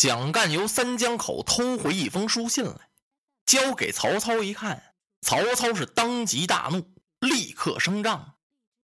[0.00, 2.88] 蒋干由三江口偷回一封书信来，
[3.44, 8.36] 交给曹操一看，曹操是当即大怒，立刻升帐，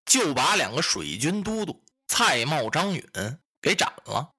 [0.06, 3.02] 就把两个水军都督蔡瑁、张允
[3.62, 4.34] 给斩了。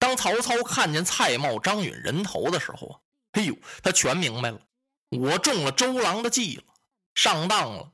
[0.00, 2.98] 当曹操看见蔡瑁、张允人头的时候啊，
[3.30, 4.60] 哎呦，他全明白了，
[5.10, 6.64] 我中了周郎的计了，
[7.14, 7.92] 上当了。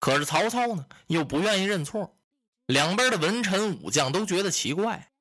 [0.00, 2.16] 可是曹操呢，又不愿意认错。
[2.64, 5.11] 两边的文臣武将都觉得奇怪，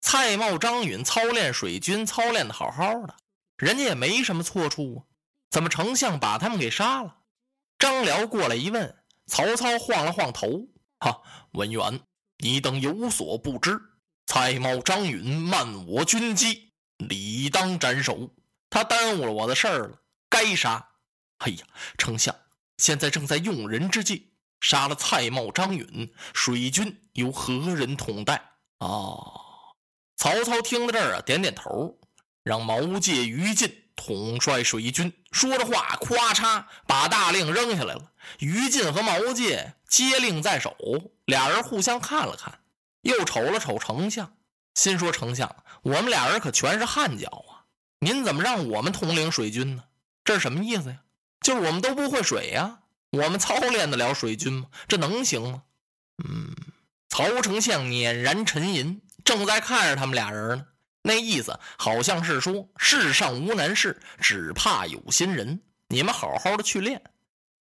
[0.00, 3.16] 蔡瑁、张允操练水军，操练的好好的，
[3.56, 4.98] 人家也没什么错处啊，
[5.50, 7.16] 怎么丞相把他们给杀了？
[7.78, 10.66] 张辽过来一问，曹操晃了晃头，
[11.00, 11.20] 哈，
[11.52, 12.00] 文远，
[12.38, 13.80] 你等有所不知，
[14.26, 18.30] 蔡瑁、张允慢我军机，理当斩首。
[18.70, 20.88] 他耽误了我的事儿了，该杀。
[21.38, 22.34] 哎呀，丞相，
[22.76, 24.32] 现在正在用人之际。
[24.60, 28.42] 杀了蔡瑁、张允，水军由何人统带？
[28.80, 29.47] 哦，
[30.18, 31.96] 曹操听到这儿啊，点点头，
[32.42, 35.12] 让毛玠、于禁统帅水军。
[35.30, 38.10] 说着话，咵嚓把大令扔下来了。
[38.40, 40.76] 于禁和毛玠接令在手，
[41.24, 42.58] 俩人互相看了看，
[43.02, 44.34] 又瞅了瞅丞相，
[44.74, 49.84] 心说：“丞相，我们俩人可全是悍脚啊，您怎么让我们统领水军呢？
[50.24, 51.02] 这是什么意思呀？
[51.40, 54.66] 就是我们都不会水呀。”我们操练得了水军吗？
[54.88, 55.62] 这能行吗？
[56.24, 56.54] 嗯，
[57.08, 60.64] 曹丞相佞然沉吟，正在看着他们俩人呢。
[61.02, 65.60] 那意思好像是说：世上无难事，只怕有心人。
[65.88, 67.02] 你们好好的去练。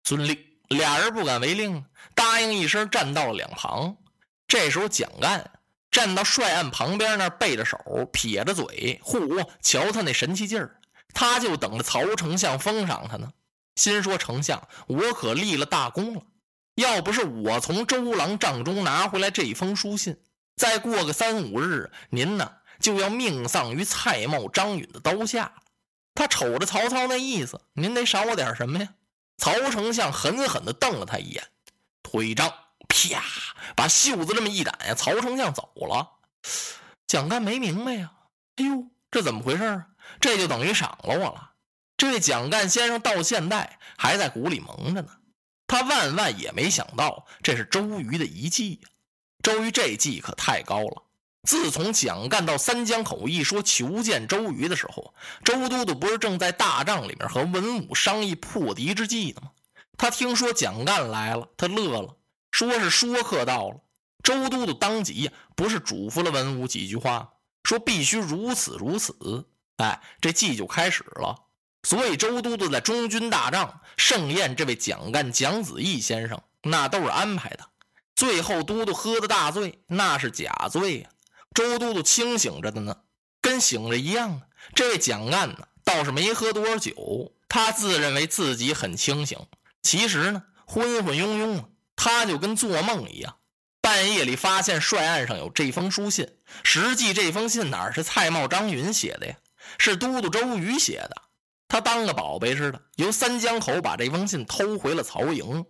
[0.01, 0.45] 遵令。
[0.69, 1.83] 俩人不敢违令，
[2.15, 3.97] 答应一声，站到了两旁。
[4.47, 5.51] 这时候蒋干
[5.91, 7.77] 站到帅案旁边那背着手，
[8.13, 10.79] 撇着嘴，嚯，瞧他那神气劲儿，
[11.13, 13.29] 他就等着曹丞相封赏他呢。
[13.75, 16.21] 心说：“丞相，我可立了大功了。
[16.75, 20.17] 要不是我从周郎帐中拿回来这一封书信，
[20.57, 25.53] 再过个三五日，您呢就要命丧于蔡瑁、张允的刀下。”
[26.13, 28.89] 他瞅着曹操那意思，您得赏我点什么呀？
[29.37, 31.47] 曹丞相狠狠地瞪了他一眼，
[32.01, 32.51] 腿张，
[32.89, 33.21] 啪，
[33.75, 36.09] 把袖子这么一掸呀，曹丞相走了。
[37.05, 38.11] 蒋干没明白呀，
[38.55, 39.87] 哎呦，这怎么回事啊？
[40.19, 41.51] 这就等于赏了我了。
[41.97, 45.17] 这位蒋干先生到现在还在鼓里蒙着呢，
[45.67, 48.89] 他万万也没想到这是周瑜的一计呀。
[49.41, 51.03] 周瑜这计可太高了。
[51.43, 55.13] 自从蒋干到三江口一说求见周瑜的时候，
[55.45, 59.51] 周都督不是正在大帐里面和文武商议破敌之计呢吗？
[59.97, 62.17] 他听说蒋干来了，他乐了，
[62.51, 63.77] 说是说客到了。
[64.21, 67.29] 周都督当即，不是嘱咐了文武几句话，
[67.63, 69.47] 说必须如此如此。
[69.77, 71.43] 哎，这计就开始了。
[71.83, 77.69] 所以周都督在中军大帐盛宴这位蒋干、蒋子义先生，那都是安排的。
[78.17, 81.09] 最后都督喝的大醉，那是假醉呀。
[81.53, 82.97] 周都督清醒着的呢，
[83.41, 84.41] 跟醒着一样啊。
[84.73, 89.37] 这位蒋干呢，倒是没喝多少酒，他自认为自己很清醒，
[89.83, 93.37] 其实呢，昏昏庸庸啊，他就跟做梦一样。
[93.81, 96.27] 半夜里发现帅案上有这封书信，
[96.63, 99.35] 实际这封信哪是蔡瑁、张允写的呀？
[99.77, 101.21] 是都督周瑜写的。
[101.67, 105.65] 他当个宝贝似的，由三江口把这封信偷回了曹营。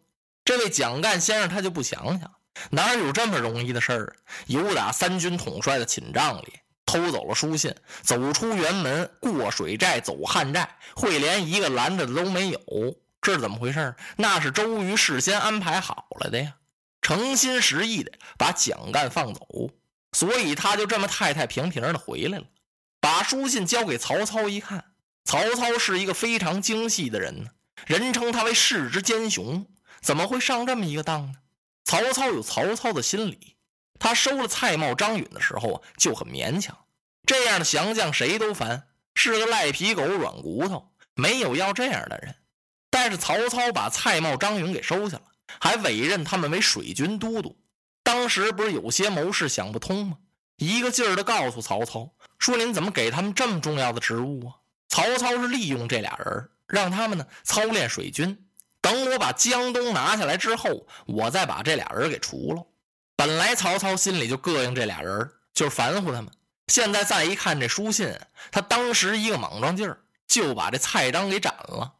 [0.45, 2.31] 这位蒋干先生他就不想想，
[2.71, 4.15] 哪有这么容易的事儿？
[4.47, 6.53] 由打三军统帅的寝帐里
[6.85, 12.59] 偷走了书信，走出辕门，过水寨，走汉寨，会连一个拦着的都没有。
[13.21, 13.95] 这是怎么回事？
[14.15, 16.53] 那是周瑜事先安排好了的呀，
[17.01, 19.71] 诚心实意的把蒋干放走，
[20.13, 22.45] 所以他就这么太太平平的回来了，
[23.01, 24.85] 把书信交给曹操一看。
[25.25, 27.49] 曹操是一个非常精细的人呢，
[27.85, 29.65] 人称他为世之奸雄，
[29.99, 31.33] 怎么会上这么一个当呢？
[31.87, 33.55] 曹操有曹操的心理，
[33.97, 36.77] 他收了蔡瑁、张允的时候啊，就很勉强。
[37.25, 42.35] 这样的降将谁都烦，是个赖皮狗、软骨头，没有要这样的人。
[42.89, 45.23] 但是曹操把蔡瑁、张允给收下了，
[45.61, 47.57] 还委任他们为水军都督。
[48.03, 50.17] 当时不是有些谋士想不通吗？
[50.57, 54.55] 一个劲儿的告诉曹操说：“您怎么给他们这么重要的职务啊？”
[54.89, 58.46] 曹操是利用这俩人，让他们呢操练水军。
[58.87, 62.63] 等我把江东拿下来之后，我再把这俩人给除了。
[63.17, 66.31] 本来曹操心里就膈应这俩人，就是烦乎他们。
[66.67, 68.17] 现在再一看这书信，
[68.49, 71.95] 他当时一个莽撞劲儿，就把这蔡章给斩了。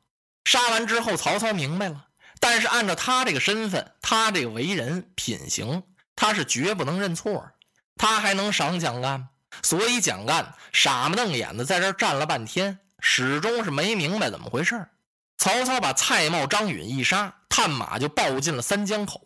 [0.45, 2.05] 杀完之后，曹操明白了，
[2.39, 5.83] 但是按照他这个身份，他这个为人品行，
[6.15, 7.51] 他是绝不能认错。
[7.97, 9.29] 他还能赏蒋干吗？
[9.61, 14.87] 所以蒋干傻目瞪眼的在这站了半天，始终是没明白怎么回事
[15.37, 19.21] 曹操把蔡瑁、张允一杀，探马就报进了三江口。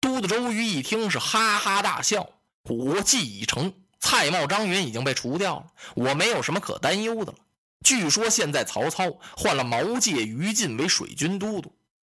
[0.00, 2.28] 都督周瑜一听是哈哈大笑
[2.68, 7.38] ：“我计已成，蔡瑁、张允已经被除掉了，我没有什么可担忧的了。
[7.84, 11.72] 据说现在曹操换了毛玠、于禁为水军都督。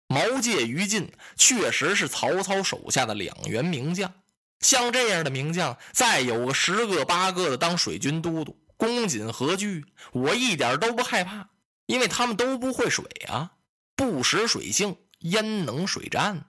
[0.08, 4.12] 毛玠、于禁确实是曹操手下的两员名将。
[4.60, 9.86] 像这样的名将，再有个十个八个的当水军都督，公瑾何惧？
[10.12, 11.50] 我一点都不害怕，
[11.86, 13.54] 因为他们都不会水啊，
[13.96, 16.46] 不识水性，焉能水战？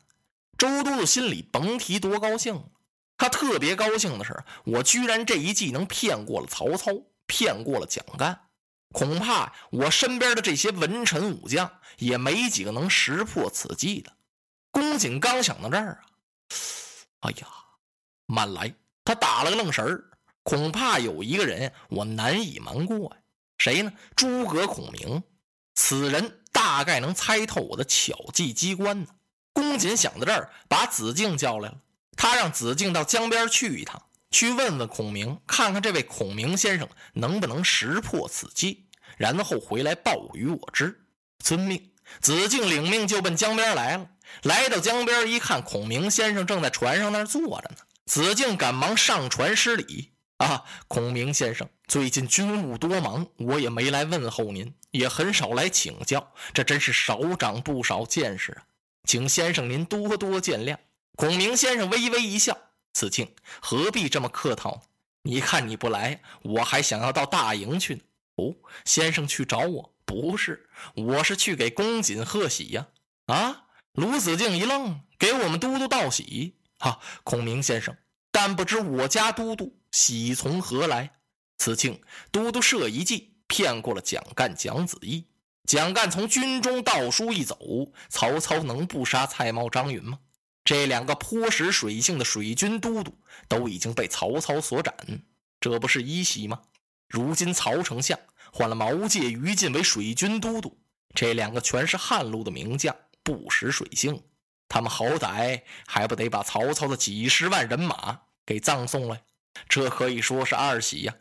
[0.59, 2.65] 周都督心里甭提多高兴了。
[3.19, 6.93] 他特别高兴的是，我居然这一计能骗过了曹操，
[7.27, 8.49] 骗过了蒋干。
[8.93, 14.13] 恐怕我身边的这些文臣武将也没几个能识破此计的。
[14.71, 16.07] 公瑾刚想到这儿啊，
[17.21, 17.49] 哎呀，
[18.27, 18.75] 慢来！
[19.05, 20.05] 他打了个愣神儿。
[20.43, 23.17] 恐怕有一个人我难以瞒过呀，
[23.59, 23.93] 谁呢？
[24.15, 25.23] 诸葛孔明。
[25.75, 29.09] 此人大概能猜透我的巧计机关呢。
[29.53, 31.79] 公瑾想到这儿，把子敬叫来了。
[32.17, 38.87] 他让子敬到江边去一趟，去问问孔明，看看这位孔明先生能不能识破此计，
[39.19, 41.07] 然后回来报与我知。
[41.39, 41.93] 遵命。
[42.21, 44.09] 子敬领命就奔江边来了。
[44.43, 47.77] 来到江边一看，孔明先生正在船上那儿坐着呢。
[48.07, 58.65] 子敬赶忙上船施礼：“啊，孔明先生，最近军务多忙，我也没来问候您，也很少来请教，这真是少长不少见识啊，
[59.05, 60.77] 请先生您多多见谅。”
[61.17, 62.59] 孔明先生微微一笑
[62.93, 64.83] ：“子敬何必这么客套？
[65.23, 68.01] 你看你不来，我还想要到大营去呢。
[68.37, 68.55] 哦，
[68.85, 69.95] 先生去找我？
[70.05, 72.87] 不是，我是去给公瑾贺喜呀。
[73.27, 76.55] 啊！”卢子敬一愣：“给我们都督道喜？
[76.79, 77.97] 哈，孔明先生，
[78.31, 81.11] 但不知我家都督喜从何来？”
[81.57, 85.25] 此庆，都督设一计，骗过了蒋干、蒋子义。
[85.67, 87.59] 蒋干从军中道书一走，
[88.11, 90.19] 曹操能不杀蔡瑁、张允吗？
[90.65, 93.17] 这两个颇识水性的水军都督
[93.49, 94.95] 都已经被曹操所斩，
[95.59, 96.61] 这不是一喜吗？
[97.09, 98.19] 如今曹丞相
[98.53, 100.79] 换了毛玠、于禁为水军都督，
[101.15, 104.23] 这两个全是汉路的名将，不识水性，
[104.69, 109.19] 他们好歹还不得把曹操的几十万人马给葬送了？
[109.69, 111.15] 这可以说是二喜呀！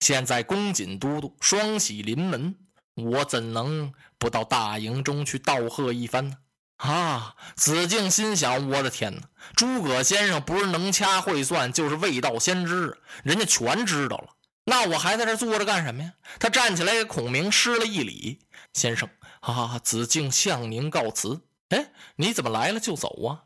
[0.00, 2.56] 现在公瑾都督双喜临门，
[2.94, 6.36] 我怎能不到大营中去道贺一番呢？
[6.76, 7.36] 啊！
[7.56, 9.20] 子敬心想：“我的天哪！
[9.54, 14.30] 诸葛先生不是能掐会算，就是未道先知，人家全知道了。
[14.64, 18.40] 那我还在这坐着干什么呀？”他站起来给孔明施了一礼
[18.72, 19.08] ：“先生，
[19.40, 23.44] 啊，子敬向您告辞。”哎，你怎么来了就走啊？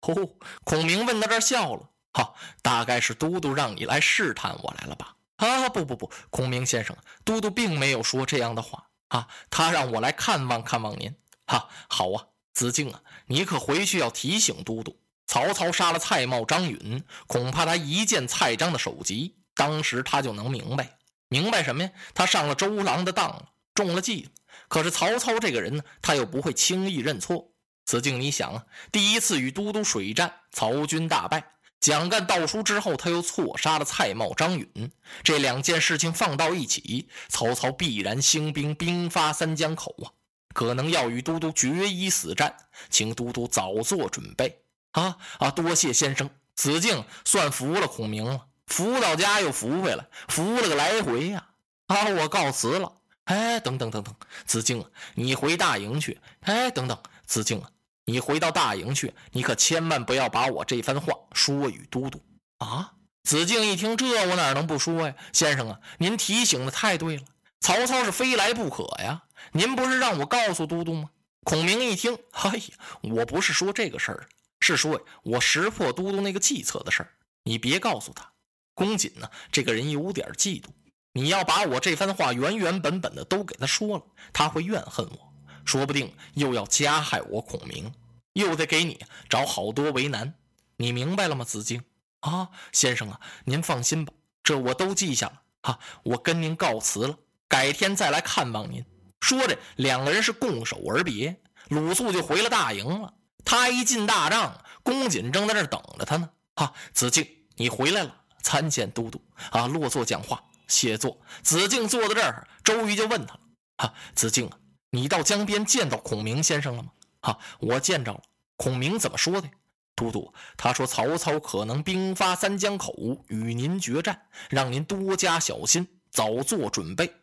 [0.00, 0.28] 吼哦，
[0.62, 2.32] 孔明问到这儿笑了：“哈，
[2.62, 11.14] 大概是都督让你来试探我来了吧？”啊，不不不，孔明先生，都督并没有说这样的话啊，他让我来看望看望您。
[11.46, 12.26] 哈，好啊。
[12.54, 20.96] 子敬啊，你可回去要提醒都督，曹操杀了蔡瑁、张允，恐怕他一见蔡张的首级，当时他就能明白，
[21.28, 21.90] 明白什么呀？
[22.14, 24.30] 他上了周郎的当了，中了计了。
[24.68, 27.50] 可是曹操这个人呢，他又不会轻易认错。
[27.84, 34.90] 子敬，你想啊，第一次与都督水战，曹军大败，蒋干盗书之后，他又错杀了蔡瑁、张允，
[35.22, 40.10] 这两件事情放到一起，曹操必然兴兵兵发三江口啊。
[40.54, 42.56] 可能要与都督决一死战，
[42.88, 44.62] 请都督早做准备
[44.92, 45.50] 啊啊！
[45.50, 51.46] 多谢先生，子敬算服了孔明了，服到家又服回来，服了个来回呀！
[51.88, 52.90] 啊，我告辞了。
[53.24, 54.14] 哎，等等等等，
[54.46, 56.18] 子敬啊，你回大营去。
[56.40, 57.70] 哎，等等，子敬啊，
[58.06, 62.20] 你回到大营去，你可千万不要把我这番话说与都督
[62.58, 62.94] 啊！
[63.24, 65.14] 子敬一听，这我哪能不说呀？
[65.32, 67.24] 先生啊，您提醒的太对了，
[67.60, 69.24] 曹操是非来不可呀。
[69.50, 71.10] 您不是让我告诉都督吗？
[71.42, 72.62] 孔明一听，哎呀，
[73.02, 74.28] 我不是说这个事儿，
[74.60, 77.10] 是说我识破都督那个计策的事儿。
[77.42, 78.30] 你别告诉他，
[78.74, 80.66] 公瑾呢，这个人有点嫉妒。
[81.12, 85.25] 你要把我这番话原原本本的都给他说了，他会怨恨我，
[85.66, 87.92] 说不定又要加害我孔明，
[88.32, 90.32] 又得给你找好多为难。
[90.78, 91.82] 你明白了吗，子敬？
[92.20, 95.42] 啊，先生啊，您放心吧，这我都记下了。
[95.62, 97.18] 哈，我跟您告辞了，
[97.48, 98.84] 改天再来看望您。
[99.20, 101.36] 说着，两个人是拱手而别。
[101.68, 103.12] 鲁肃就回了大营了。
[103.44, 106.30] 他一进大帐，公瑾正在那等着他呢。
[106.54, 109.20] 啊，子敬，你回来了，参见都督。
[109.50, 111.18] 啊，落座讲话，谢座。
[111.42, 113.40] 子敬坐在这儿，周瑜就问他了。
[113.76, 114.58] 啊，子敬啊，
[114.96, 116.90] 你到江边见到孔明先生了吗？
[117.20, 118.22] 啊，我见着了。
[118.56, 119.48] 孔明怎么说的？
[119.94, 122.94] 都督，他说曹操可能兵发三江口，
[123.28, 127.14] 与您决战，让您多加小心，早做准备。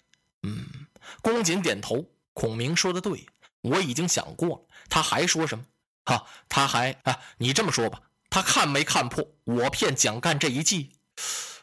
[0.44, 0.66] 嗯。
[1.22, 3.26] 公瑾点头，孔明说的对，
[3.62, 4.62] 我已经想过了。
[4.90, 5.66] 他还说什么？
[6.06, 10.92] 哈，他还啊，你这么说吧，他看没看破我骗蒋干这一计？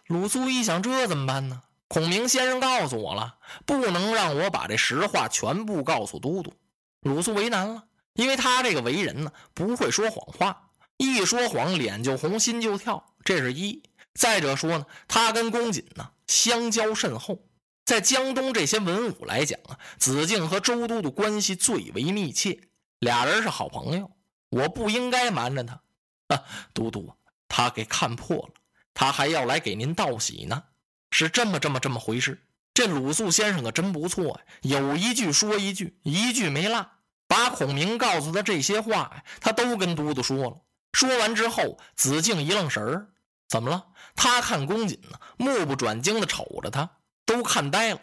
[0.07, 1.63] 鲁肃一想，这怎么办呢？
[1.91, 3.35] 孔明先生告诉我了，
[3.67, 6.55] 不能让我把这实话全部告诉都督。
[7.01, 7.83] 鲁肃为难了，
[8.13, 13.83] 因为他这个为人呢，不会说谎话，一说谎脸就红，心就跳，这是一。
[14.15, 17.43] 再者说呢，他跟公瑾呢相交甚厚，
[17.85, 22.61] 在江东这些文武来讲啊，子敬和周都督关系最为密切，
[23.01, 24.13] 俩人是好朋友，
[24.51, 25.83] 我不应该瞒着他。
[26.37, 27.13] 啊，都督，
[27.49, 28.53] 他给看破了，
[28.95, 30.63] 他还要来给您道喜呢，
[31.11, 32.43] 是这么这么这么回事。
[32.73, 36.87] 这鲁肃先生可真不错呀，有一句说一句，一句没落，
[37.27, 40.61] 把孔明告诉他这些话呀，他都跟都督说了。
[40.93, 43.09] 说完之后，子敬一愣神儿，
[43.49, 43.87] 怎么了？
[44.15, 46.89] 他看公瑾呢，目不转睛的瞅着他，
[47.27, 48.01] 都看呆了。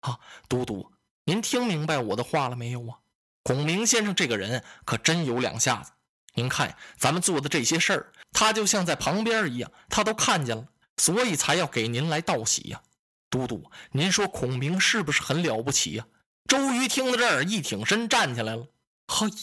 [0.00, 0.92] 啊，都督，
[1.24, 2.98] 您听明白我的话了没有啊？
[3.42, 5.92] 孔明先生这个人可真有两下子。
[6.34, 10.64] 您看咱们做的这些事儿，他就像在旁边一样，他都看见了，
[10.98, 12.82] 所以才要给您来道喜呀。
[13.30, 16.06] 都督，您说孔明是不是很了不起呀？
[16.46, 18.66] 周瑜听到这儿，一挺身站起来了。
[19.06, 19.34] 嘿呀！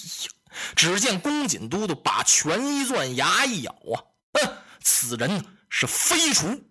[0.75, 3.95] 只见公瑾都督把拳一攥，牙一咬啊，
[4.33, 6.63] 哼，此人是非除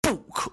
[0.00, 0.50] 不可。